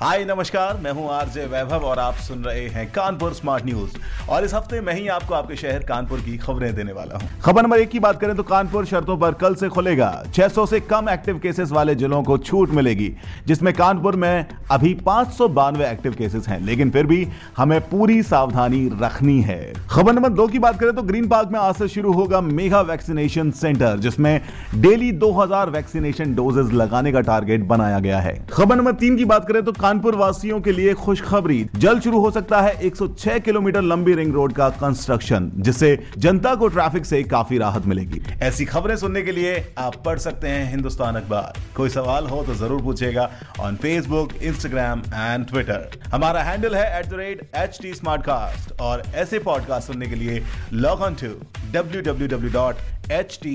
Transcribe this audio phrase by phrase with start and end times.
[0.00, 3.96] हाय, नमस्कार, मैं हूँ आरजे वैभव और आप सुन रहे हैं कानपुर स्मार्ट न्यूज़।
[4.30, 7.62] और इस हफ़्ते मैं ही आपको आपके शहर कानपुर की खबरें देने वाला हूँ। खबर
[7.62, 11.08] नंबर एक की बात करें तो कानपुर शर्तों पर कल से खुलेगा। 600 से कम
[11.08, 13.12] एक्टिव केसेस वाले जिलों को छूट मिलेगी,
[13.46, 15.40] जिसमें कानपुर में अभी पाँच
[15.82, 17.26] एक्टिव केसेस हैं, लेकिन फिर भी
[17.56, 21.60] हमें पूरी सावधानी रखनी है। खबर नंबर दो की बात करें तो ग्रीन पार्क में
[21.60, 24.40] आज से शुरू होगा मेगा वैक्सीनेशन सेंटर, जिसमें
[24.76, 29.24] डेली दो हज़ार वैक्सीनेशन डोजेज लगाने का टारगेट बनाया गया है। खबर नंबर तीन की
[29.26, 33.82] बात करें तो कानपुर वासियों के लिए खुशखबरी। जल्द शुरू हो सकता है 106 किलोमीटर
[33.82, 38.96] लंबी रिंग रोड का कंस्ट्रक्शन जिससे जनता को ट्रैफ़िक से काफ़ी राहत मिलेगी। ऐसी खबरें
[38.96, 43.28] सुनने के लिए आप पढ़ सकते हैं हिंदुस्तान अखबार। कोई सवाल हो तो ज़रूर पूछेगा
[43.60, 50.42] on Facebook Instagram and Twitter हमारा हैंडल है एट और ऐसे पॉडकास्ट सुनने के लिए
[50.72, 51.34] log on to
[51.72, 53.54] W W W dot H T